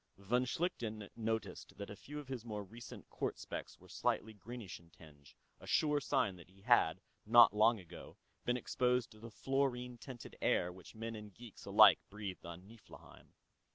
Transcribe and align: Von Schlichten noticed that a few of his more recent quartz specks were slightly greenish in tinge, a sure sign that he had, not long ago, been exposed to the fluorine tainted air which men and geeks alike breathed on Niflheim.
Von 0.17 0.45
Schlichten 0.45 1.07
noticed 1.15 1.77
that 1.77 1.91
a 1.91 1.95
few 1.95 2.17
of 2.19 2.27
his 2.27 2.43
more 2.43 2.63
recent 2.63 3.07
quartz 3.07 3.41
specks 3.43 3.77
were 3.79 3.87
slightly 3.87 4.33
greenish 4.33 4.79
in 4.79 4.89
tinge, 4.89 5.35
a 5.59 5.67
sure 5.67 5.99
sign 5.99 6.35
that 6.37 6.49
he 6.49 6.61
had, 6.63 6.99
not 7.23 7.53
long 7.53 7.79
ago, 7.79 8.17
been 8.43 8.57
exposed 8.57 9.11
to 9.11 9.19
the 9.19 9.29
fluorine 9.29 9.99
tainted 9.99 10.35
air 10.41 10.71
which 10.73 10.95
men 10.95 11.13
and 11.15 11.35
geeks 11.35 11.65
alike 11.65 11.99
breathed 12.09 12.47
on 12.47 12.67
Niflheim. 12.67 13.33